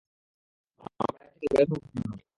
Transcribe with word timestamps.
আমরা 0.99 1.19
এখান 1.19 1.33
থেকে 1.33 1.47
বের 1.53 1.67
হবো 1.69 1.85
কিভাবে? 1.85 2.21